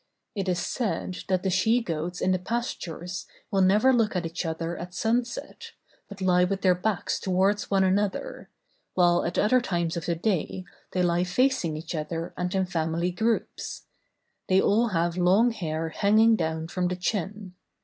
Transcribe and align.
It 0.33 0.49
is 0.49 0.57
said 0.57 1.19
that 1.27 1.43
the 1.43 1.51
she 1.51 1.79
goats 1.79 2.21
in 2.21 2.31
the 2.31 2.39
pastures 2.39 3.27
will 3.51 3.61
never 3.61 3.93
look 3.93 4.15
at 4.15 4.25
each 4.25 4.47
other 4.47 4.75
at 4.75 4.95
sun 4.95 5.25
set, 5.25 5.73
but 6.09 6.21
lie 6.21 6.43
with 6.43 6.61
their 6.63 6.73
backs 6.73 7.19
towards 7.19 7.69
one 7.69 7.83
another, 7.83 8.49
while 8.95 9.23
at 9.23 9.37
other 9.37 9.61
times 9.61 9.95
of 9.95 10.07
the 10.07 10.15
day 10.15 10.65
they 10.93 11.03
lie 11.03 11.23
facing 11.23 11.77
each 11.77 11.93
other 11.93 12.33
and 12.35 12.55
in 12.55 12.65
family 12.65 13.11
groups. 13.11 13.83
They 14.47 14.59
all 14.59 14.87
have 14.87 15.17
long 15.17 15.51
hair 15.51 15.89
hanging 15.89 16.35
down 16.35 16.69
from 16.69 16.87
the 16.87 16.95
chin. 16.95 17.53